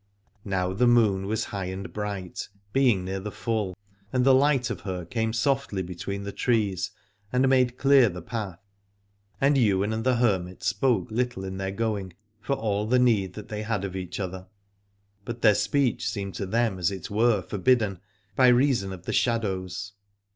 Now 0.45 0.73
the 0.73 0.87
moon 0.87 1.27
was 1.27 1.43
high 1.53 1.65
and 1.65 1.93
bright, 1.93 2.49
being 2.73 3.05
near 3.05 3.19
the 3.19 3.29
full, 3.31 3.77
and 4.11 4.25
the 4.25 4.33
light 4.33 4.71
of 4.71 4.79
her 4.81 5.05
came 5.05 5.31
softly 5.31 5.83
between 5.83 6.23
the 6.23 6.31
trees 6.31 6.89
and 7.31 7.47
made 7.47 7.77
clear 7.77 8.09
the 8.09 8.23
path. 8.23 8.57
And 9.39 9.55
Ywain 9.59 9.93
and 9.93 10.03
the 10.03 10.15
hermit 10.15 10.63
spoke 10.63 11.11
little 11.11 11.43
in 11.43 11.57
their 11.57 11.69
going, 11.69 12.13
for 12.39 12.53
all 12.53 12.87
the 12.87 12.97
need 12.97 13.35
that 13.35 13.49
they 13.49 13.61
had 13.61 13.85
of 13.85 13.95
each 13.95 14.19
other: 14.19 14.47
but 15.23 15.43
their 15.43 15.53
speech 15.53 16.09
seemed 16.09 16.33
to 16.33 16.47
them 16.47 16.79
as 16.79 16.89
it 16.89 17.11
were 17.11 17.43
forbidden, 17.43 17.99
by 18.35 18.47
reason 18.47 18.91
of 18.91 19.03
the 19.05 19.13
shadows. 19.13 19.93